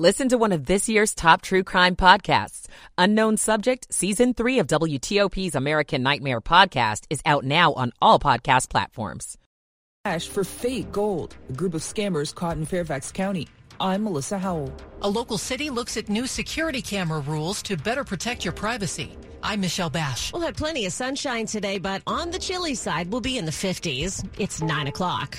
[0.00, 2.68] Listen to one of this year's top true crime podcasts.
[2.96, 8.70] Unknown Subject, Season 3 of WTOP's American Nightmare podcast is out now on all podcast
[8.70, 9.36] platforms.
[10.06, 11.36] Cash for fake gold.
[11.50, 13.46] A group of scammers caught in Fairfax County.
[13.78, 14.72] I'm Melissa Howell.
[15.02, 19.18] A local city looks at new security camera rules to better protect your privacy.
[19.42, 20.32] I'm Michelle Bash.
[20.32, 23.52] We'll have plenty of sunshine today, but on the chilly side, we'll be in the
[23.52, 24.26] 50s.
[24.38, 25.36] It's 9 o'clock.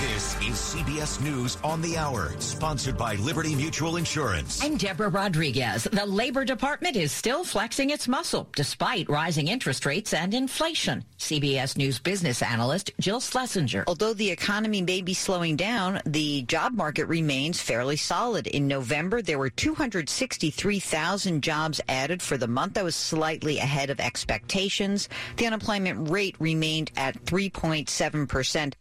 [0.00, 4.64] This is CBS News on the Hour, sponsored by Liberty Mutual Insurance.
[4.64, 5.84] I'm Deborah Rodriguez.
[5.84, 11.04] The Labor Department is still flexing its muscle despite rising interest rates and inflation.
[11.18, 13.84] CBS News business analyst Jill Schlesinger.
[13.86, 18.46] Although the economy may be slowing down, the job market remains fairly solid.
[18.46, 22.72] In November, there were 263,000 jobs added for the month.
[22.72, 25.10] That was slightly ahead of expectations.
[25.36, 28.76] The unemployment rate remained at 3.7 percent.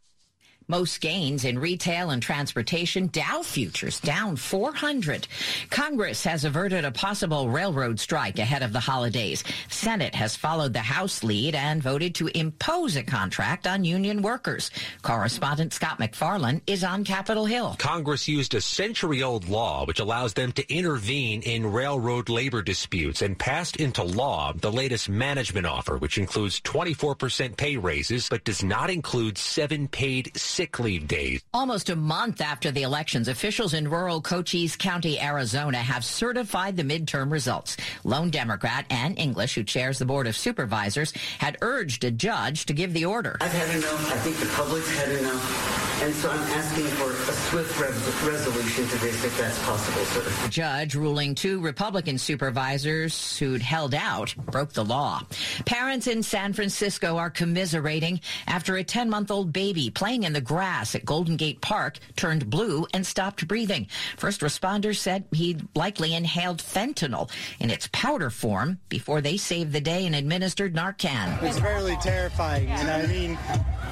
[0.69, 3.07] Most gains in retail and transportation.
[3.07, 5.27] Dow futures down 400.
[5.71, 9.43] Congress has averted a possible railroad strike ahead of the holidays.
[9.69, 14.69] Senate has followed the House lead and voted to impose a contract on union workers.
[15.01, 17.75] Correspondent Scott MacFarlane is on Capitol Hill.
[17.79, 23.39] Congress used a century-old law which allows them to intervene in railroad labor disputes and
[23.39, 28.91] passed into law the latest management offer, which includes 24% pay raises but does not
[28.91, 31.41] include seven paid sick leave days.
[31.53, 36.83] Almost a month after the elections, officials in rural Cochise County, Arizona have certified the
[36.83, 37.77] midterm results.
[38.03, 42.73] Lone Democrat Ann English, who chairs the Board of Supervisors, had urged a judge to
[42.73, 43.37] give the order.
[43.39, 44.11] I've had enough.
[44.11, 45.89] I think the public's had enough.
[46.01, 50.43] And so I'm asking for a swift re- resolution to this if that's possible, sir.
[50.43, 55.23] The judge ruling two Republican supervisors who'd held out broke the law.
[55.65, 60.39] Parents in San Francisco are commiserating after a 10 month old baby playing in the
[60.49, 63.87] grass at Golden Gate Park turned blue and stopped breathing.
[64.17, 69.79] First responders said he'd likely inhaled fentanyl in its powder form before they saved the
[69.79, 71.41] day and administered Narcan.
[71.41, 72.67] It's fairly terrifying.
[72.67, 73.37] And I mean,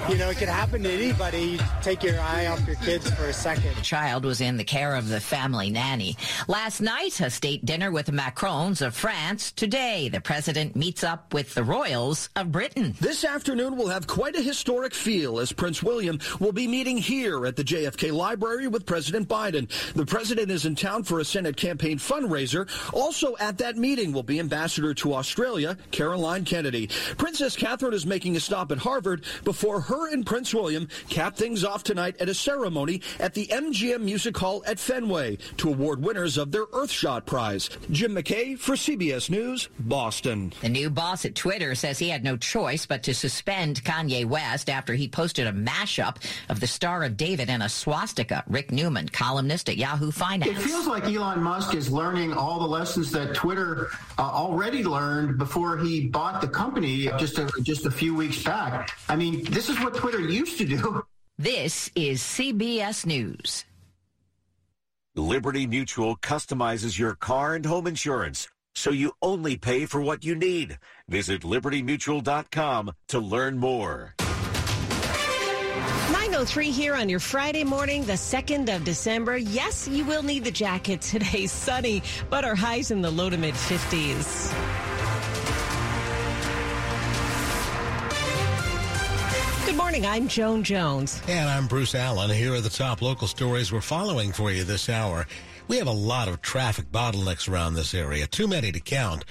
[0.10, 1.42] you know, it could happen to anybody.
[1.42, 3.76] You take your eye off your kids for a second.
[3.76, 6.18] The child was in the care of the family nanny.
[6.48, 9.52] Last night, a state dinner with the Macrons of France.
[9.52, 12.96] Today, the president meets up with the royals of Britain.
[13.00, 17.46] This afternoon We'll have quite a historic feel as Prince William will be meeting here
[17.46, 19.68] at the JFK Library with President Biden.
[19.94, 22.70] The president is in town for a Senate campaign fundraiser.
[22.94, 26.90] Also at that meeting will be Ambassador to Australia, Caroline Kennedy.
[27.18, 31.64] Princess Catherine is making a stop at Harvard before her and Prince William cap things
[31.64, 36.38] off tonight at a ceremony at the MGM Music Hall at Fenway to award winners
[36.38, 37.70] of their Earthshot Prize.
[37.92, 40.54] Jim McKay for CBS News, Boston.
[40.62, 44.70] The new boss at Twitter says he had no choice but to suspend Kanye West
[44.70, 46.18] after he posted a mashup
[46.50, 48.44] of the Star of David and a swastika.
[48.48, 50.58] Rick Newman, columnist at Yahoo Finance.
[50.58, 55.38] It feels like Elon Musk is learning all the lessons that Twitter uh, already learned
[55.38, 58.92] before he bought the company just a, just a few weeks back.
[59.10, 61.04] I mean, this is what Twitter used to do.
[61.38, 63.66] This is CBS News.
[65.16, 70.36] Liberty Mutual customizes your car and home insurance so you only pay for what you
[70.36, 70.78] need.
[71.10, 74.14] Visit libertymutual.com to learn more.
[75.78, 79.38] 903 here on your Friday morning, the 2nd of December.
[79.38, 81.46] Yes, you will need the jacket today.
[81.48, 84.54] Sunny, but our highs in the low to mid 50s.
[89.66, 90.06] Good morning.
[90.06, 91.22] I'm Joan Jones.
[91.28, 92.32] And I'm Bruce Allen.
[92.32, 95.28] Here are the top local stories we're following for you this hour.
[95.68, 99.26] We have a lot of traffic bottlenecks around this area, too many to count.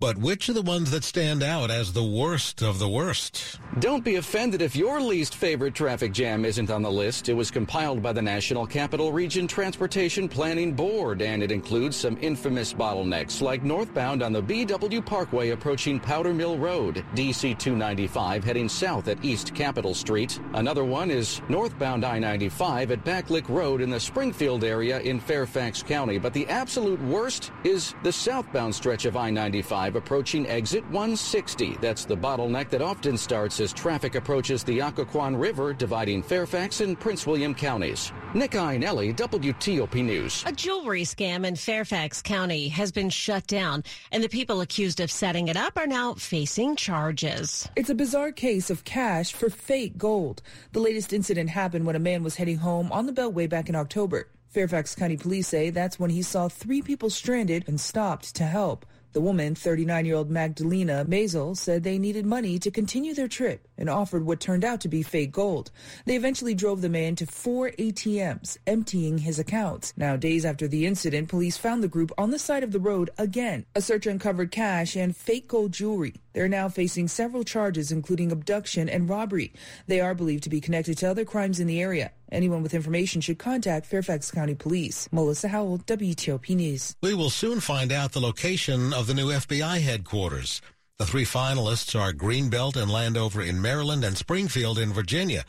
[0.00, 3.58] But which are the ones that stand out as the worst of the worst?
[3.80, 7.28] Don't be offended if your least favorite traffic jam isn't on the list.
[7.28, 12.16] It was compiled by the National Capital Region Transportation Planning Board, and it includes some
[12.20, 18.68] infamous bottlenecks like northbound on the BW Parkway approaching Powder Mill Road, DC 295 heading
[18.68, 20.38] south at East Capitol Street.
[20.54, 25.82] Another one is northbound I 95 at Backlick Road in the Springfield area in Fairfax
[25.82, 26.18] County.
[26.18, 31.78] But the absolute worst is the southbound stretch of I 95 approaching exit 160.
[31.80, 36.98] That's the bottleneck that often starts as traffic approaches the Occoquan River, dividing Fairfax and
[36.98, 38.12] Prince William counties.
[38.34, 40.44] Nick Iannelli, WTOP News.
[40.46, 45.10] A jewelry scam in Fairfax County has been shut down, and the people accused of
[45.10, 47.68] setting it up are now facing charges.
[47.76, 50.42] It's a bizarre case of cash for fake gold.
[50.72, 53.74] The latest incident happened when a man was heading home on the Beltway back in
[53.74, 54.28] October.
[54.48, 58.86] Fairfax County police say that's when he saw three people stranded and stopped to help.
[59.12, 64.26] The woman, 39-year-old Magdalena Mazel, said they needed money to continue their trip and offered
[64.26, 65.70] what turned out to be fake gold.
[66.04, 69.94] They eventually drove the man to four ATMs, emptying his accounts.
[69.96, 73.10] Now, days after the incident, police found the group on the side of the road
[73.16, 73.64] again.
[73.74, 76.14] A search uncovered cash and fake gold jewelry.
[76.38, 79.52] They're now facing several charges, including abduction and robbery.
[79.88, 82.12] They are believed to be connected to other crimes in the area.
[82.30, 85.08] Anyone with information should contact Fairfax County Police.
[85.10, 86.94] Melissa Howell, WTOP News.
[87.02, 90.62] We will soon find out the location of the new FBI headquarters.
[90.98, 95.44] The three finalists are Greenbelt and Landover in Maryland and Springfield in Virginia.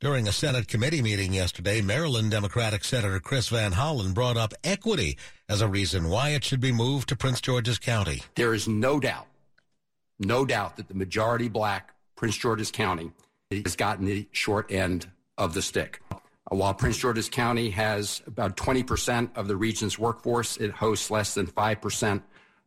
[0.00, 5.16] During a Senate committee meeting yesterday, Maryland Democratic Senator Chris Van Hollen brought up equity
[5.48, 8.22] as a reason why it should be moved to Prince George's County.
[8.34, 9.26] There is no doubt,
[10.18, 13.12] no doubt that the majority black Prince George's County
[13.50, 16.00] has gotten the short end of the stick.
[16.48, 21.46] While Prince George's County has about 20% of the region's workforce, it hosts less than
[21.46, 22.22] 5%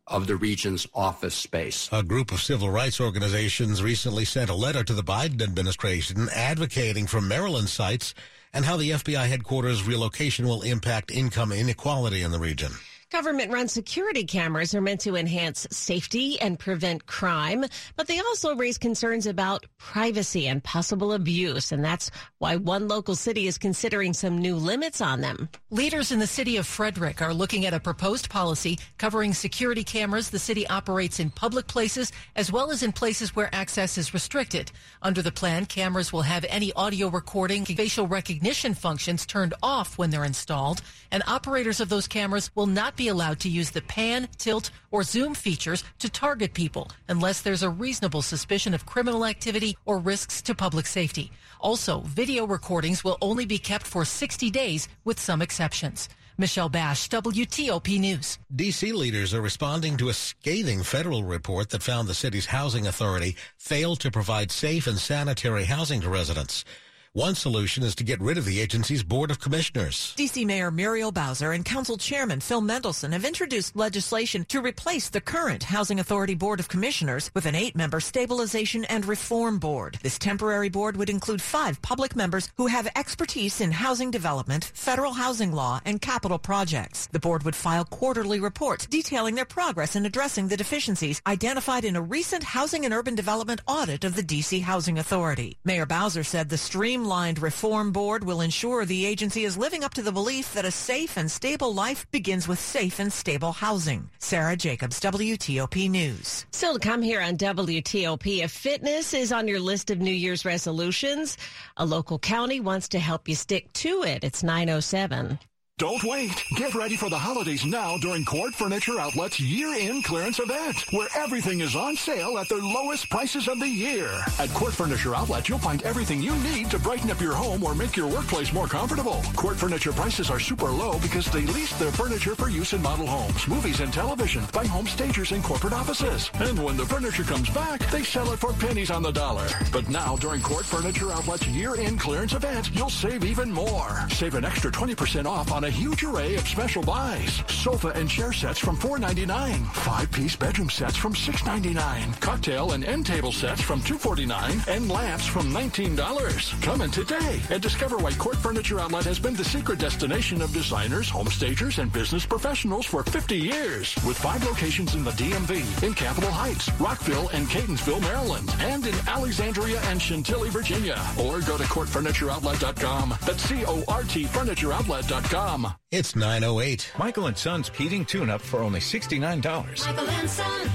[0.05, 1.87] of the region's office space.
[1.91, 7.07] A group of civil rights organizations recently sent a letter to the Biden administration advocating
[7.07, 8.13] for Maryland sites
[8.53, 12.71] and how the FBI headquarters relocation will impact income inequality in the region.
[13.11, 17.65] Government run security cameras are meant to enhance safety and prevent crime,
[17.95, 21.71] but they also raise concerns about privacy and possible abuse.
[21.71, 25.49] And that's why one local city is considering some new limits on them.
[25.71, 30.29] Leaders in the city of Frederick are looking at a proposed policy covering security cameras
[30.29, 34.71] the city operates in public places as well as in places where access is restricted.
[35.01, 40.11] Under the plan, cameras will have any audio recording, facial recognition functions turned off when
[40.11, 44.27] they're installed, and operators of those cameras will not be allowed to use the pan,
[44.37, 49.77] tilt, or zoom features to target people unless there's a reasonable suspicion of criminal activity
[49.85, 51.31] or risks to public safety.
[51.61, 56.09] Also, video recordings will only be kept for 60 days with some exceptions.
[56.37, 58.37] Michelle Bash, WTOP News.
[58.53, 58.91] D.C.
[58.91, 64.01] leaders are responding to a scathing federal report that found the city's housing authority failed
[64.01, 66.65] to provide safe and sanitary housing to residents.
[67.13, 70.13] One solution is to get rid of the agency's Board of Commissioners.
[70.15, 70.45] D.C.
[70.45, 75.63] Mayor Muriel Bowser and Council Chairman Phil Mendelson have introduced legislation to replace the current
[75.63, 79.97] Housing Authority Board of Commissioners with an eight-member Stabilization and Reform Board.
[80.03, 85.13] This temporary board would include five public members who have expertise in housing development, federal
[85.13, 87.07] housing law, and capital projects.
[87.07, 91.95] The board would file quarterly reports detailing their progress in addressing the deficiencies identified in
[91.95, 94.59] a recent housing and urban development audit of the D.C.
[94.59, 95.57] Housing Authority.
[95.65, 99.93] Mayor Bowser said the stream streamlined reform board will ensure the agency is living up
[99.93, 104.09] to the belief that a safe and stable life begins with safe and stable housing.
[104.19, 106.45] Sarah Jacobs, WTOP News.
[106.51, 110.43] Still to come here on WTOP, if fitness is on your list of New Year's
[110.43, 111.37] resolutions,
[111.77, 114.25] a local county wants to help you stick to it.
[114.25, 115.39] It's 907.
[115.79, 116.43] Don't wait.
[116.55, 121.61] Get ready for the holidays now during Court Furniture Outlet's year-end clearance event, where everything
[121.61, 124.11] is on sale at their lowest prices of the year.
[124.39, 127.73] At Court Furniture Outlet, you'll find everything you need to brighten up your home or
[127.73, 129.23] make your workplace more comfortable.
[129.37, 133.07] Court Furniture prices are super low because they lease their furniture for use in model
[133.07, 136.29] homes, movies, and television by home stagers and corporate offices.
[136.41, 139.47] And when the furniture comes back, they sell it for pennies on the dollar.
[139.71, 144.09] But now, during Court Furniture Outlet's year-end clearance event, you'll save even more.
[144.09, 147.43] Save an extra 20% off on a a huge array of special buys.
[147.47, 149.67] Sofa and chair sets from $4.99.
[149.67, 152.19] Five-piece bedroom sets from $6.99.
[152.19, 154.67] Cocktail and end table sets from $2.49.
[154.67, 156.63] And lamps from $19.
[156.63, 160.51] Come in today and discover why Court Furniture Outlet has been the secret destination of
[160.53, 163.95] designers, home stagers, and business professionals for 50 years.
[164.07, 168.49] With five locations in the DMV, in Capitol Heights, Rockville, and Catonsville, Maryland.
[168.59, 170.99] And in Alexandria and Chantilly, Virginia.
[171.19, 173.13] Or go to CourtFurnitureOutlet.com.
[173.23, 175.58] That's C-O-R-T FurnitureOutlet.com.
[175.91, 176.91] It's 908.
[176.97, 179.85] Michael and Son's heating tune up for only $69.
[179.85, 180.69] Michael and Son.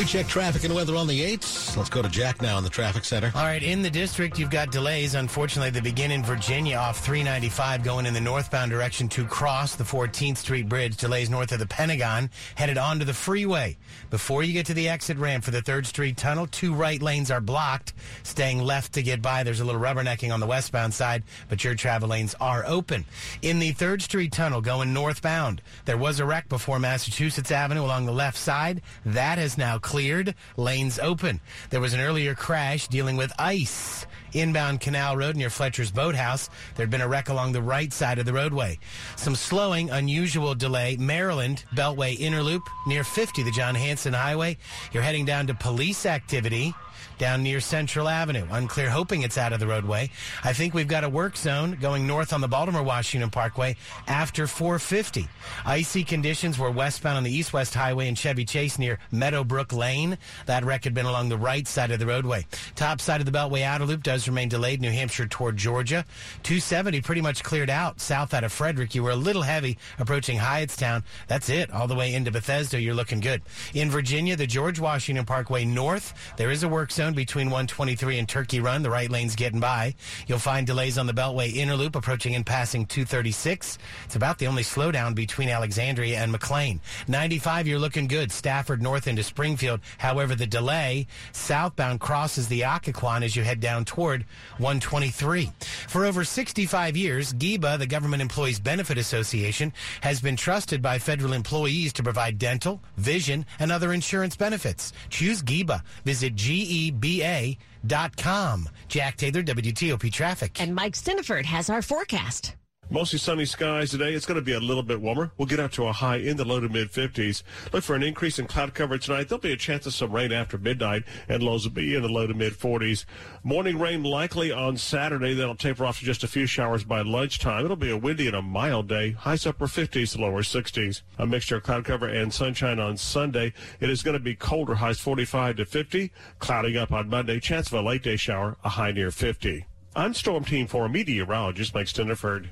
[0.00, 1.76] We check traffic and weather on the 8s.
[1.76, 3.30] Let's go to Jack now in the traffic center.
[3.34, 5.14] All right, in the district, you've got delays.
[5.14, 9.84] Unfortunately, they begin in Virginia off 395 going in the northbound direction to cross the
[9.84, 10.96] 14th Street Bridge.
[10.96, 13.76] Delays north of the Pentagon, headed onto the freeway.
[14.08, 17.30] Before you get to the exit ramp for the 3rd Street Tunnel, two right lanes
[17.30, 17.92] are blocked.
[18.22, 21.74] Staying left to get by, there's a little rubbernecking on the westbound side, but your
[21.74, 23.04] travel lanes are open.
[23.42, 28.06] In the 3rd Street Tunnel going northbound, there was a wreck before Massachusetts Avenue along
[28.06, 28.80] the left side.
[29.04, 31.40] That has now cleared, lanes open.
[31.70, 34.06] There was an earlier crash dealing with ice.
[34.32, 38.20] Inbound Canal Road near Fletcher's Boathouse, there had been a wreck along the right side
[38.20, 38.78] of the roadway.
[39.16, 40.96] Some slowing, unusual delay.
[40.96, 44.58] Maryland, Beltway Inner Loop near 50, the John Hanson Highway.
[44.92, 46.72] You're heading down to police activity
[47.18, 48.46] down near Central Avenue.
[48.50, 50.10] Unclear, hoping it's out of the roadway.
[50.44, 53.76] I think we've got a work zone going north on the Baltimore Washington Parkway
[54.06, 55.28] after 450.
[55.64, 60.18] Icy conditions were westbound on the East West Highway in Chevy Chase near Meadowbrook Lane.
[60.46, 62.46] That wreck had been along the right side of the roadway.
[62.74, 66.04] Top side of the Beltway outer loop does remain delayed, New Hampshire toward Georgia.
[66.42, 68.94] 270 pretty much cleared out south out of Frederick.
[68.94, 71.04] You were a little heavy approaching Hyattstown.
[71.28, 71.70] That's it.
[71.70, 73.42] All the way into Bethesda, you're looking good.
[73.74, 78.28] In Virginia, the George Washington Parkway north, there is a work zone between 123 and
[78.28, 78.82] Turkey Run.
[78.82, 79.94] The right lane's getting by.
[80.26, 83.78] You'll find delays on the Beltway inner loop approaching and passing 236.
[84.04, 86.80] It's about the only slowdown between Alexandria and McLean.
[87.08, 88.32] 95, you're looking good.
[88.32, 89.80] Stafford north into Springfield.
[89.98, 94.24] However, the delay southbound crosses the Occoquan as you head down toward
[94.58, 95.50] 123.
[95.88, 101.32] For over 65 years, GEBA, the Government Employees Benefit Association, has been trusted by federal
[101.32, 104.92] employees to provide dental, vision, and other insurance benefits.
[105.08, 105.82] Choose GEBA.
[106.04, 106.36] Visit
[106.80, 108.68] GEBA.com.
[108.88, 110.60] Jack Taylor, WTOP Traffic.
[110.60, 112.56] And Mike Stinneford has our forecast.
[112.92, 114.14] Mostly sunny skies today.
[114.14, 115.30] It's going to be a little bit warmer.
[115.38, 117.44] We'll get up to a high in the low to mid 50s.
[117.72, 119.28] Look for an increase in cloud cover tonight.
[119.28, 122.08] There'll be a chance of some rain after midnight, and lows will be in the
[122.08, 123.04] low to mid 40s.
[123.44, 125.34] Morning rain likely on Saturday.
[125.34, 127.64] That'll taper off to just a few showers by lunchtime.
[127.64, 129.12] It'll be a windy and a mild day.
[129.12, 131.02] Highs upper 50s to lower 60s.
[131.16, 133.52] A mixture of cloud cover and sunshine on Sunday.
[133.78, 134.74] It is going to be colder.
[134.74, 136.12] Highs 45 to 50.
[136.40, 137.38] Clouding up on Monday.
[137.38, 138.56] Chance of a late day shower.
[138.64, 139.64] A high near 50.
[139.94, 142.48] I'm Storm Team 4 meteorologist Mike Stinneford.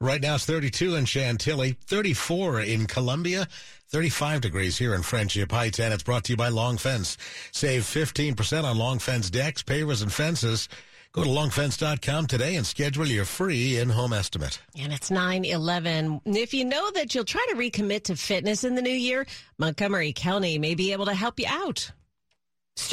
[0.00, 3.46] Right now it's 32 in Chantilly, 34 in Columbia,
[3.88, 7.16] 35 degrees here in Friendship Heights, and it's brought to you by Long Fence.
[7.52, 10.68] Save 15% on Long Fence decks, pavers, and fences.
[11.12, 14.60] Go to longfence.com today and schedule your free in-home estimate.
[14.76, 16.22] And it's 9-11.
[16.24, 19.24] If you know that you'll try to recommit to fitness in the new year,
[19.56, 21.92] Montgomery County may be able to help you out.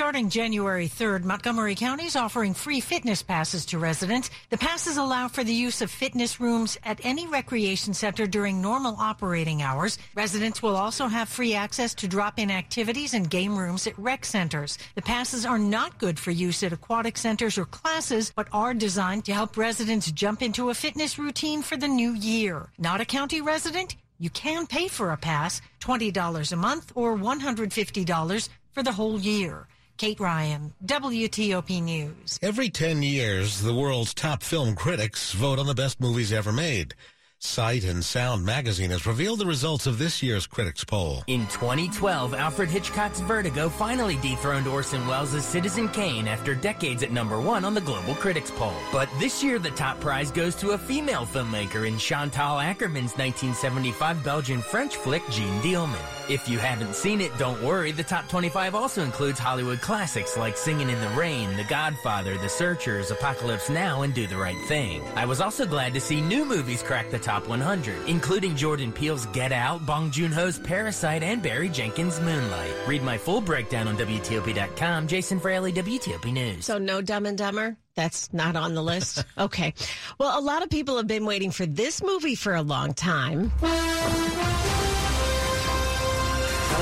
[0.02, 4.30] Starting January 3rd, Montgomery County is offering free fitness passes to residents.
[4.50, 8.96] The passes allow for the use of fitness rooms at any recreation center during normal
[8.98, 10.00] operating hours.
[10.16, 14.78] Residents will also have free access to drop-in activities and game rooms at rec centers.
[14.96, 19.26] The passes are not good for use at aquatic centers or classes, but are designed
[19.26, 22.70] to help residents jump into a fitness routine for the new year.
[22.80, 23.96] Not a county resident?
[24.20, 29.68] You can pay for a pass, $20 a month or $150 for the whole year.
[30.02, 32.40] Kate Ryan, WTOP News.
[32.42, 36.96] Every 10 years, the world's top film critics vote on the best movies ever made.
[37.44, 41.24] Sight and Sound magazine has revealed the results of this year's critics poll.
[41.26, 47.42] In 2012, Alfred Hitchcock's Vertigo finally dethroned Orson Welles' Citizen Kane after decades at number
[47.42, 48.76] one on the global critics poll.
[48.92, 54.24] But this year, the top prize goes to a female filmmaker in Chantal Akerman's 1975
[54.24, 55.98] Belgian-French flick Jeanne Dielman.
[56.30, 57.92] If you haven't seen it, don't worry.
[57.92, 62.48] The top 25 also includes Hollywood classics like Singing in the Rain, The Godfather, The
[62.48, 65.04] Searchers, Apocalypse Now, and Do the Right Thing.
[65.16, 69.26] I was also glad to see new movies crack the top 100, including Jordan Peele's
[69.28, 72.74] Get Out, Bong Joon-ho's Parasite, and Barry Jenkins' Moonlight.
[72.86, 75.08] Read my full breakdown on WTOP.com.
[75.08, 76.66] Jason Fraley, WTOP News.
[76.66, 77.78] So no Dumb and Dumber?
[77.96, 79.24] That's not on the list?
[79.38, 79.74] okay.
[80.18, 83.50] Well, a lot of people have been waiting for this movie for a long time.
[83.64, 83.78] Oh,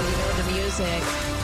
[0.01, 1.38] you know the music.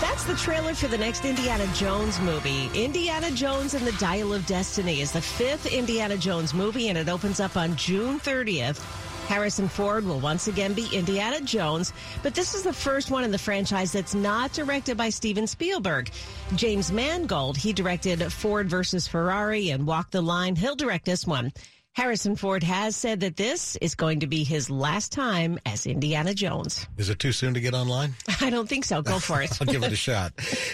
[0.00, 2.70] That's the trailer for the next Indiana Jones movie.
[2.74, 7.10] Indiana Jones and the Dial of Destiny is the fifth Indiana Jones movie, and it
[7.10, 8.82] opens up on June 30th.
[9.28, 11.92] Harrison Ford will once again be Indiana Jones,
[12.22, 16.10] but this is the first one in the franchise that's not directed by Steven Spielberg.
[16.56, 20.56] James Mangold, he directed Ford versus Ferrari and Walk the Line.
[20.56, 21.52] He'll direct this one.
[21.96, 26.32] Harrison Ford has said that this is going to be his last time as Indiana
[26.32, 26.86] Jones.
[26.96, 28.14] Is it too soon to get online?
[28.40, 29.02] I don't think so.
[29.02, 29.50] Go for it.
[29.60, 30.32] I'll give it a shot.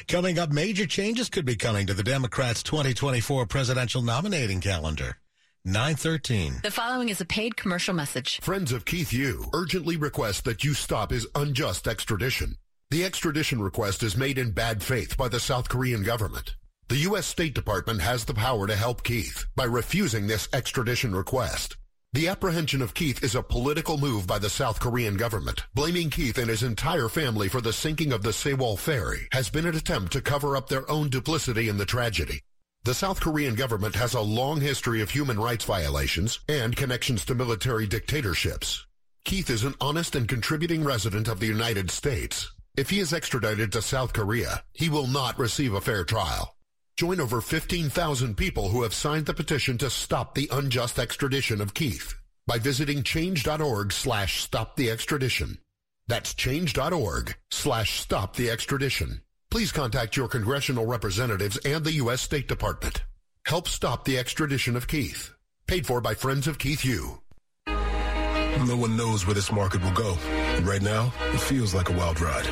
[0.09, 5.17] Coming up, major changes could be coming to the Democrats' 2024 presidential nominating calendar.
[5.65, 6.61] 913.
[6.63, 8.41] The following is a paid commercial message.
[8.41, 12.57] Friends of Keith Yoo urgently request that you stop his unjust extradition.
[12.91, 16.55] The extradition request is made in bad faith by the South Korean government.
[16.89, 17.27] The U.S.
[17.27, 21.77] State Department has the power to help Keith by refusing this extradition request.
[22.13, 25.65] The apprehension of Keith is a political move by the South Korean government.
[25.75, 29.67] Blaming Keith and his entire family for the sinking of the Sewol ferry has been
[29.67, 32.41] an attempt to cover up their own duplicity in the tragedy.
[32.85, 37.35] The South Korean government has a long history of human rights violations and connections to
[37.35, 38.87] military dictatorships.
[39.25, 42.53] Keith is an honest and contributing resident of the United States.
[42.77, 46.56] If he is extradited to South Korea, he will not receive a fair trial.
[46.97, 51.75] Join over 15,000 people who have signed the petition to stop the unjust extradition of
[51.75, 52.15] Keith
[52.47, 55.59] by visiting change.org slash stop the extradition.
[56.07, 59.21] That's change.org slash stop the extradition.
[59.51, 62.23] please contact your congressional representatives and the U.S.
[62.23, 63.05] State Department.
[63.47, 65.33] Help stop the extradition of Keith.
[65.67, 67.21] Paid for by Friends of Keith Yoo.
[67.67, 70.17] No one knows where this market will go.
[70.63, 72.47] Right now, it feels like a wild ride.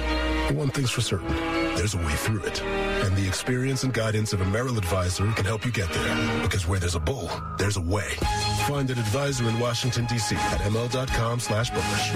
[0.48, 1.34] But one thing's for certain,
[1.76, 2.62] there's a way through it.
[2.62, 6.42] And the experience and guidance of a Merrill advisor can help you get there.
[6.42, 8.16] Because where there's a bull, there's a way.
[8.68, 10.36] Find an advisor in Washington, D.C.
[10.36, 12.12] at ml.com slash bullish.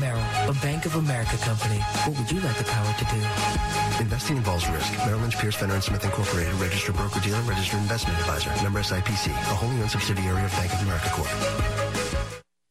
[0.00, 1.78] Merrill, a Bank of America company.
[2.04, 4.02] What would you like the power to do?
[4.02, 4.92] Investing involves risk.
[4.98, 8.50] Merrill Lynch, Pierce, Fenner & Smith Incorporated, registered broker-dealer, registered investment advisor.
[8.62, 11.28] Member SIPC, a wholly owned subsidiary of Bank of America Corp.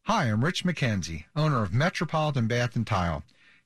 [0.07, 3.23] Hi, I'm Rich McKenzie, owner of Metropolitan Bath and Tile.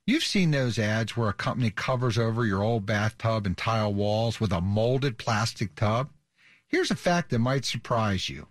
[0.08, 4.40] You've seen those ads where a company covers over your old bathtub and tile walls
[4.40, 6.08] with a molded plastic tub.
[6.66, 8.46] Here's a fact that might surprise you.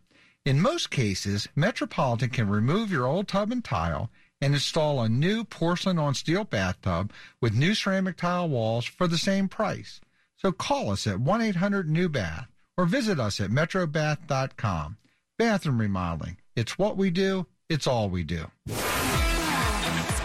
[0.46, 5.44] In most cases, Metropolitan can remove your old tub and tile and install a new
[5.44, 7.12] porcelain on steel bathtub
[7.42, 10.00] with new ceramic tile walls for the same price.
[10.36, 14.98] So call us at 1-800-NEW-BATH or visit us at metrobath.com.
[15.40, 16.38] Bathroom remodeling.
[16.56, 17.48] It's what we do.
[17.68, 18.46] It's all we do.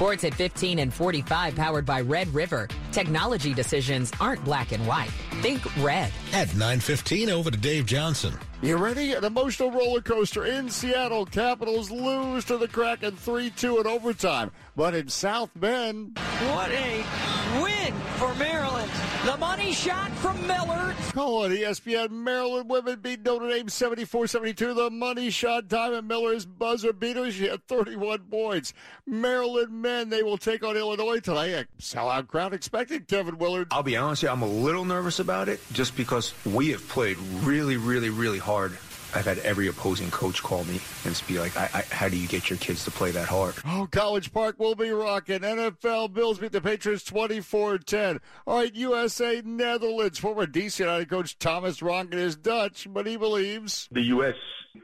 [0.03, 2.67] Sports at 15 and 45 powered by Red River.
[2.91, 5.13] Technology decisions aren't black and white.
[5.43, 6.11] Think red.
[6.33, 8.37] At 9.15, over to Dave Johnson.
[8.63, 9.13] You ready?
[9.13, 11.25] An emotional roller coaster in Seattle.
[11.25, 14.51] Capitals lose to the Kraken 3-2 in overtime.
[14.75, 16.19] But in South Bend...
[16.19, 17.05] What a
[17.63, 18.91] win for Maryland.
[19.25, 20.97] The money shot from Miller.
[21.13, 22.11] Call it ESPN.
[22.11, 24.75] Maryland women beat Notre Dame 74-72.
[24.75, 27.31] The money shot Diamond at Miller's buzzer beater.
[27.31, 28.73] She had 31 points.
[29.07, 31.51] Maryland men, they will take on Illinois tonight.
[31.51, 33.69] A sellout crowd expected, Kevin Willard.
[33.71, 37.77] I'll be honest, I'm a little nervous about it just because we have played really,
[37.77, 38.73] really, really hard
[39.15, 42.29] I've had every opposing coach call me and be like, I, I, "How do you
[42.29, 45.41] get your kids to play that hard?" Oh, College Park will be rocking.
[45.41, 48.21] NFL Bills beat the Patriots 24-10.
[48.47, 50.19] All right, USA Netherlands.
[50.19, 54.37] Former DC United coach Thomas Rongen is Dutch, but he believes the U.S.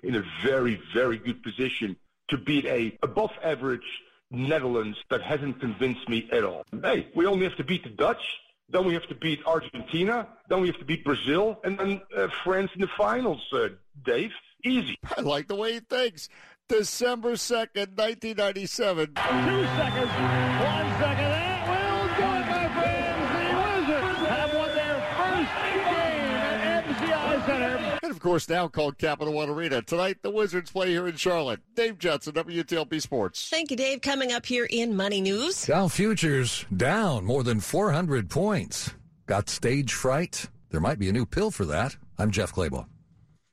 [0.03, 1.97] in a very, very good position
[2.29, 3.83] to beat a above average
[4.31, 6.65] Netherlands that hasn't convinced me at all.
[6.83, 8.23] Hey, we only have to beat the Dutch.
[8.71, 10.29] Then we have to beat Argentina.
[10.49, 11.59] Then we have to beat Brazil.
[11.65, 13.69] And then uh, France in the finals, uh,
[14.05, 14.33] Dave.
[14.65, 14.99] Easy.
[15.17, 16.29] I like the way he thinks.
[16.69, 19.07] December 2nd, 1997.
[19.07, 19.25] Two seconds.
[19.25, 21.31] One second.
[21.33, 23.29] That will do it, my friends.
[23.39, 27.88] The Wizards have won their first game at MCI Center.
[28.09, 29.83] And of course, now called Capital One Arena.
[29.83, 31.61] Tonight, the Wizards play here in Charlotte.
[31.75, 33.51] Dave Johnson, WTOP Sports.
[33.51, 34.01] Thank you, Dave.
[34.01, 35.67] Coming up here in Money News.
[35.67, 38.95] Dow futures down more than 400 points.
[39.27, 40.47] Got stage fright?
[40.71, 41.99] There might be a new pill for that.
[42.17, 42.87] I'm Jeff Clabaugh.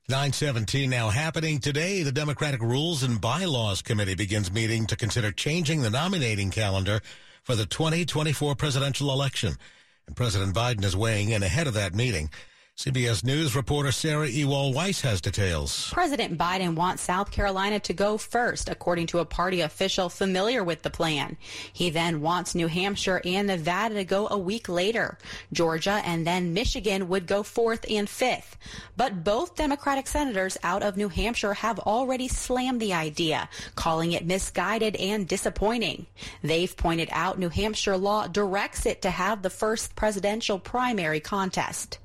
[0.08, 2.02] 917 now happening today.
[2.02, 7.02] The Democratic Rules and Bylaws Committee begins meeting to consider changing the nominating calendar
[7.42, 9.52] for the 2024 presidential election.
[10.06, 12.30] And President Biden is weighing in ahead of that meeting.
[12.76, 15.88] CBS News reporter Sarah Ewall Weiss has details.
[15.94, 20.82] President Biden wants South Carolina to go first, according to a party official familiar with
[20.82, 21.38] the plan.
[21.72, 25.16] He then wants New Hampshire and Nevada to go a week later.
[25.54, 28.58] Georgia and then Michigan would go fourth and fifth.
[28.94, 34.26] But both Democratic senators out of New Hampshire have already slammed the idea, calling it
[34.26, 36.04] misguided and disappointing.
[36.42, 42.00] They've pointed out New Hampshire law directs it to have the first presidential primary contest.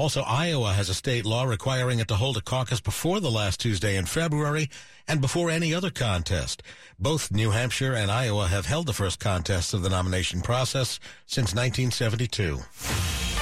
[0.00, 3.60] Also, Iowa has a state law requiring it to hold a caucus before the last
[3.60, 4.70] Tuesday in February
[5.06, 6.62] and before any other contest.
[6.98, 11.54] Both New Hampshire and Iowa have held the first contests of the nomination process since
[11.54, 13.39] 1972.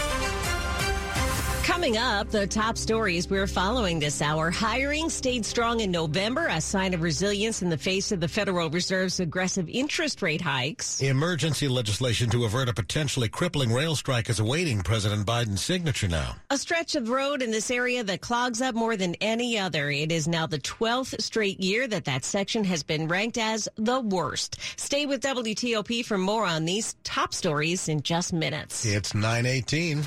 [1.69, 4.51] Coming up, the top stories we're following this hour.
[4.51, 8.71] Hiring stayed strong in November, a sign of resilience in the face of the Federal
[8.71, 11.03] Reserve's aggressive interest rate hikes.
[11.03, 16.37] Emergency legislation to avert a potentially crippling rail strike is awaiting President Biden's signature now.
[16.49, 19.91] A stretch of road in this area that clogs up more than any other.
[19.91, 24.01] It is now the 12th straight year that that section has been ranked as the
[24.01, 24.59] worst.
[24.79, 28.87] Stay with WTOP for more on these top stories in just minutes.
[28.87, 30.03] It's 918.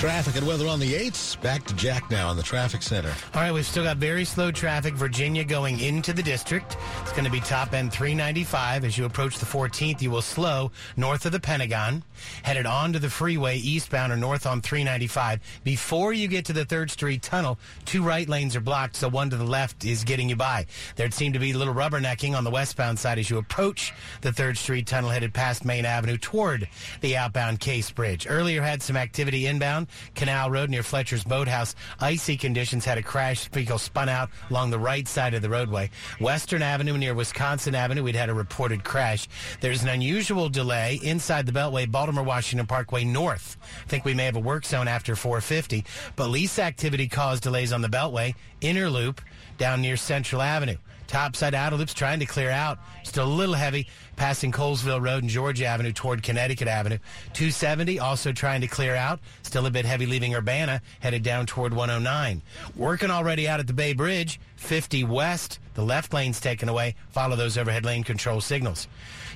[0.00, 1.38] Traffic and weather on the 8s.
[1.42, 3.12] Back to Jack now on the traffic center.
[3.34, 4.94] All right, we've still got very slow traffic.
[4.94, 6.78] Virginia going into the district.
[7.02, 8.86] It's going to be top end 395.
[8.86, 12.02] As you approach the 14th, you will slow north of the Pentagon,
[12.42, 15.38] headed onto the freeway eastbound or north on 395.
[15.64, 19.28] Before you get to the 3rd Street tunnel, two right lanes are blocked, so one
[19.28, 20.64] to the left is getting you by.
[20.96, 24.30] There'd seem to be a little rubbernecking on the westbound side as you approach the
[24.30, 26.70] 3rd Street tunnel headed past Maine Avenue toward
[27.02, 28.26] the outbound Case Bridge.
[28.26, 31.74] Earlier had some activity inbound Canal Road near Fletcher's Boathouse.
[32.00, 33.48] Icy conditions had a crash.
[33.48, 35.90] Vehicle spun out along the right side of the roadway.
[36.20, 39.28] Western Avenue near Wisconsin Avenue, we'd had a reported crash.
[39.60, 43.56] There's an unusual delay inside the Beltway, Baltimore Washington Parkway North.
[43.84, 45.84] I think we may have a work zone after 450.
[46.16, 49.20] Police activity caused delays on the Beltway, inner loop
[49.58, 50.76] down near Central Avenue.
[51.10, 52.78] Topside outer loops trying to clear out.
[53.02, 53.88] Still a little heavy
[54.20, 56.98] passing Colesville Road and Georgia Avenue toward Connecticut Avenue.
[57.32, 59.18] 270 also trying to clear out.
[59.40, 62.42] Still a bit heavy leaving Urbana, headed down toward 109.
[62.76, 65.58] Working already out at the Bay Bridge, 50 west.
[65.72, 66.96] The left lane's taken away.
[67.08, 68.88] Follow those overhead lane control signals.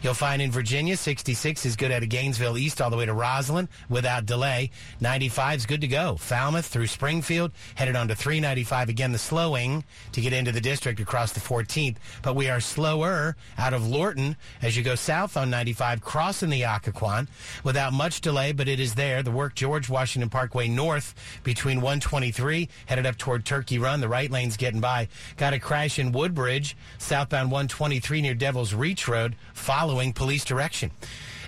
[0.05, 3.15] You'll find in Virginia, 66 is good out of Gainesville East all the way to
[3.15, 4.71] Rosslyn without delay.
[5.01, 6.17] 95 is good to go.
[6.17, 8.91] Falmouth through Springfield, headed on to 395.
[8.91, 11.97] Again, the slowing to get into the district across the 14th.
[12.21, 16.63] But we are slower out of Lorton as you go south on 95, crossing the
[16.63, 17.29] Occoquan
[17.63, 19.23] without much delay, but it is there.
[19.23, 24.01] The work George Washington Parkway north between 123, headed up toward Turkey Run.
[24.01, 25.09] The right lane's getting by.
[25.37, 30.91] Got a crash in Woodbridge, southbound 123 near Devil's Reach Road, following police direction.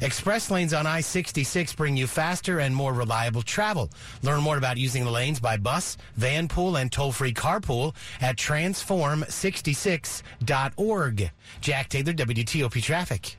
[0.00, 3.90] Express lanes on I-66 bring you faster and more reliable travel.
[4.22, 11.30] Learn more about using the lanes by bus, van pool, and toll-free carpool at transform66.org.
[11.60, 13.36] Jack Taylor, WTOP Traffic.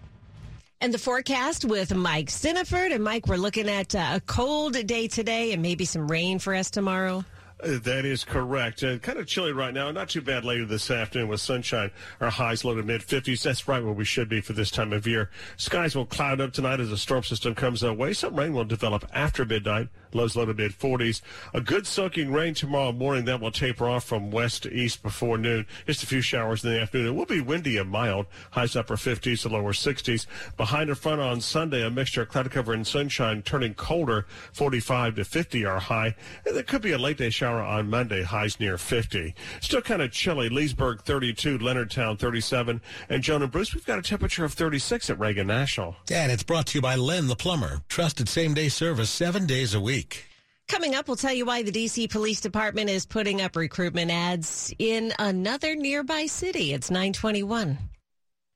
[0.79, 2.93] And the forecast with Mike Stinneford.
[2.93, 6.53] And Mike, we're looking at uh, a cold day today and maybe some rain for
[6.53, 7.25] us tomorrow.
[7.59, 8.83] That is correct.
[8.83, 9.89] Uh, kind of chilly right now.
[9.89, 11.89] Not too bad later this afternoon with sunshine.
[12.21, 13.41] Our highs low to mid 50s.
[13.41, 15.31] That's right where we should be for this time of year.
[15.55, 18.13] Skies will cloud up tonight as a storm system comes our way.
[18.13, 19.89] Some rain will develop after midnight.
[20.13, 21.21] Lows low to mid 40s.
[21.53, 23.25] A good soaking rain tomorrow morning.
[23.25, 25.65] That will taper off from west to east before noon.
[25.85, 27.07] Just a few showers in the afternoon.
[27.07, 28.27] It will be windy and mild.
[28.51, 30.25] Highs upper 50s to lower 60s.
[30.55, 34.25] Behind the front on Sunday, a mixture of cloud cover and sunshine turning colder.
[34.53, 36.15] 45 to 50 are high.
[36.45, 38.23] And there could be a late day shower on Monday.
[38.23, 39.35] Highs near 50.
[39.61, 40.49] Still kind of chilly.
[40.49, 45.19] Leesburg 32, Leonardtown 37, and Joan and Bruce, we've got a temperature of 36 at
[45.19, 45.95] Reagan National.
[46.11, 47.81] And it's brought to you by Len the Plumber.
[47.89, 49.96] Trusted same day service seven days a week.
[50.67, 54.73] Coming up, we'll tell you why the DC Police Department is putting up recruitment ads
[54.77, 56.73] in another nearby city.
[56.73, 57.77] It's 921.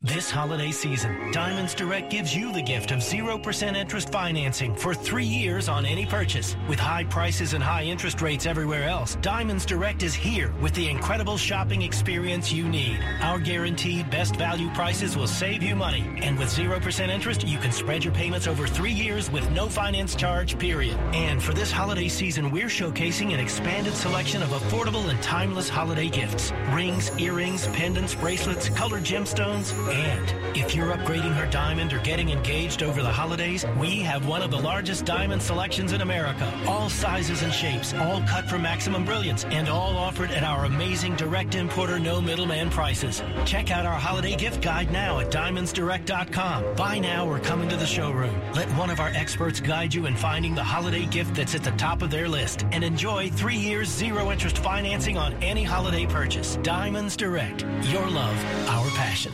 [0.03, 5.27] This holiday season, Diamonds Direct gives you the gift of 0% interest financing for three
[5.27, 6.55] years on any purchase.
[6.67, 10.87] With high prices and high interest rates everywhere else, Diamonds Direct is here with the
[10.87, 12.99] incredible shopping experience you need.
[13.21, 16.19] Our guaranteed best value prices will save you money.
[16.23, 20.15] And with 0% interest, you can spread your payments over three years with no finance
[20.15, 20.97] charge, period.
[21.13, 26.09] And for this holiday season, we're showcasing an expanded selection of affordable and timeless holiday
[26.09, 26.51] gifts.
[26.71, 32.83] Rings, earrings, pendants, bracelets, colored gemstones, and if you're upgrading her diamond or getting engaged
[32.83, 36.51] over the holidays, we have one of the largest diamond selections in America.
[36.67, 41.15] All sizes and shapes, all cut for maximum brilliance, and all offered at our amazing
[41.15, 43.21] direct importer, no middleman prices.
[43.45, 46.75] Check out our holiday gift guide now at diamondsdirect.com.
[46.75, 48.35] Buy now or come into the showroom.
[48.53, 51.71] Let one of our experts guide you in finding the holiday gift that's at the
[51.71, 56.57] top of their list and enjoy three years zero interest financing on any holiday purchase.
[56.57, 57.65] Diamonds Direct.
[57.83, 59.33] Your love, our passion.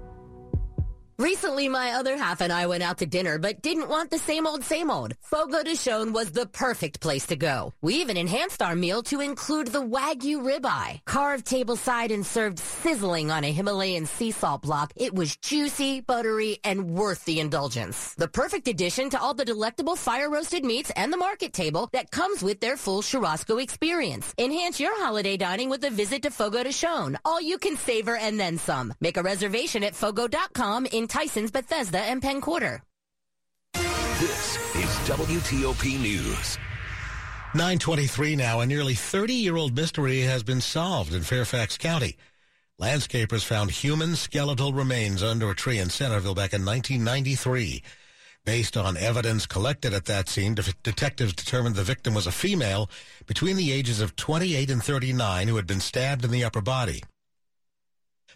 [1.21, 4.47] Recently, my other half and I went out to dinner, but didn't want the same
[4.47, 5.13] old, same old.
[5.21, 7.73] Fogo de Chão was the perfect place to go.
[7.79, 11.01] We even enhanced our meal to include the Wagyu ribeye.
[11.05, 16.57] Carved tableside and served sizzling on a Himalayan sea salt block, it was juicy, buttery,
[16.63, 18.15] and worth the indulgence.
[18.15, 22.41] The perfect addition to all the delectable fire-roasted meats and the market table that comes
[22.41, 24.33] with their full churrasco experience.
[24.39, 27.15] Enhance your holiday dining with a visit to Fogo de Chão.
[27.23, 28.95] All you can savor and then some.
[28.99, 32.81] Make a reservation at fogo.com in Tyson's, Bethesda, and Penn Quarter.
[33.73, 36.57] This is WTOP News.
[37.53, 38.61] 923 now.
[38.61, 42.15] A nearly 30-year-old mystery has been solved in Fairfax County.
[42.79, 47.83] Landscapers found human skeletal remains under a tree in Centreville back in 1993.
[48.45, 52.89] Based on evidence collected at that scene, de- detectives determined the victim was a female
[53.25, 57.03] between the ages of 28 and 39 who had been stabbed in the upper body.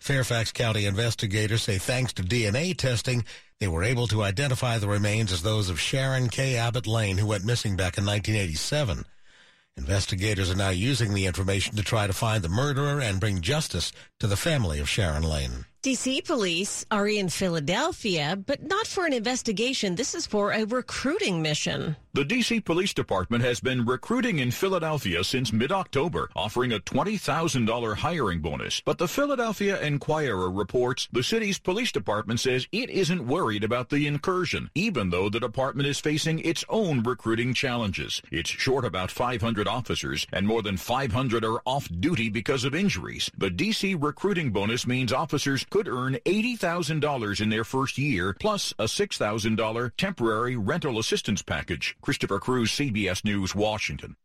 [0.06, 3.26] Fairfax County investigators say thanks to DNA testing,
[3.60, 6.58] they were able to identify the remains as those of Sharon K.
[6.58, 9.04] Abbott Lane, who went missing back in 1987.
[9.76, 13.92] Investigators are now using the information to try to find the murderer and bring justice
[14.20, 15.66] to the family of Sharon Lane.
[15.86, 19.94] DC police are in Philadelphia, but not for an investigation.
[19.94, 21.96] This is for a recruiting mission.
[22.16, 28.40] The DC Police Department has been recruiting in Philadelphia since mid-October, offering a $20,000 hiring
[28.40, 28.80] bonus.
[28.80, 34.08] But the Philadelphia Inquirer reports the city's police department says it isn't worried about the
[34.08, 38.22] incursion, even though the department is facing its own recruiting challenges.
[38.32, 43.30] It's short about 500 officers, and more than 500 are off duty because of injuries.
[43.38, 48.86] The DC recruiting bonus means officers could earn $80,000 in their first year, plus a
[48.86, 51.98] $6,000 temporary rental assistance package.
[52.00, 54.16] Christopher Cruz, CBS News, Washington.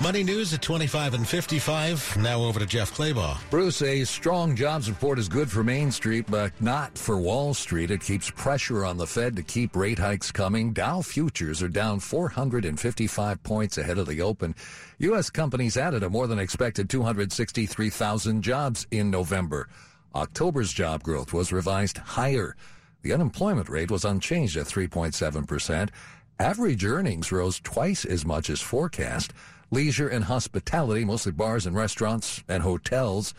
[0.00, 2.18] Money news at 25 and 55.
[2.18, 3.36] Now over to Jeff Clabaugh.
[3.50, 7.90] Bruce, a strong jobs report is good for Main Street, but not for Wall Street.
[7.90, 10.72] It keeps pressure on the Fed to keep rate hikes coming.
[10.72, 14.54] Dow futures are down 455 points ahead of the open.
[14.98, 15.30] U.S.
[15.30, 19.68] companies added a more than expected 263,000 jobs in November.
[20.14, 22.54] October's job growth was revised higher.
[23.02, 25.90] The unemployment rate was unchanged at 3.7%.
[26.38, 29.32] Average earnings rose twice as much as forecast.
[29.70, 33.34] Leisure and hospitality, mostly bars and restaurants and hotels,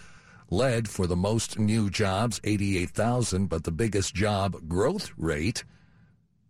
[0.51, 5.63] led for the most new jobs, 88,000, but the biggest job growth rate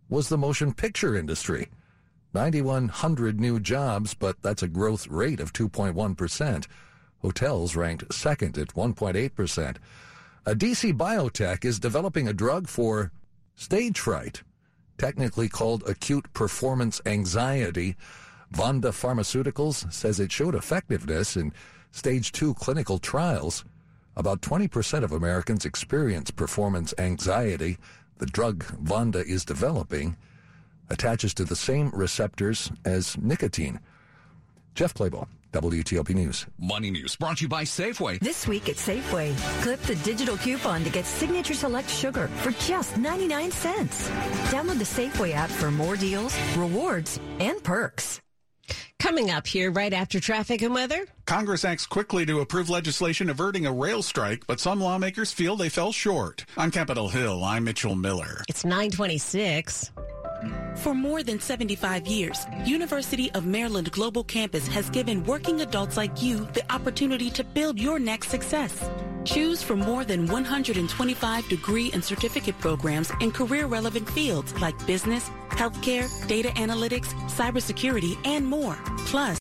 [0.08, 1.68] was the motion picture industry.
[2.34, 6.66] 9,100 new jobs, but that's a growth rate of 2.1%.
[7.22, 9.76] Hotels ranked second at 1.8%.
[10.46, 13.12] A DC biotech is developing a drug for
[13.56, 14.42] stage fright,
[14.96, 17.96] technically called acute performance anxiety.
[18.50, 21.52] Vanda Pharmaceuticals says it showed effectiveness in
[21.92, 23.64] stage two clinical trials.
[24.16, 27.78] About 20% of Americans experience performance anxiety.
[28.18, 30.16] The drug Vanda is developing
[30.90, 33.78] attaches to the same receptors as nicotine.
[34.74, 36.46] Jeff Clabaugh, WTOP News.
[36.58, 38.18] Money News brought to you by Safeway.
[38.20, 42.96] This week at Safeway, clip the digital coupon to get Signature Select Sugar for just
[42.96, 44.08] 99 cents.
[44.50, 48.20] Download the Safeway app for more deals, rewards, and perks.
[48.98, 51.06] Coming up here right after traffic and weather.
[51.26, 55.68] Congress acts quickly to approve legislation averting a rail strike, but some lawmakers feel they
[55.68, 56.44] fell short.
[56.56, 58.42] On Capitol Hill, I'm Mitchell Miller.
[58.48, 59.90] It's 926.
[60.76, 66.22] For more than 75 years, University of Maryland Global Campus has given working adults like
[66.22, 68.88] you the opportunity to build your next success.
[69.24, 76.08] Choose from more than 125 degree and certificate programs in career-relevant fields like business, healthcare,
[76.26, 78.78] data analytics, cybersecurity, and more.
[79.06, 79.38] Plus,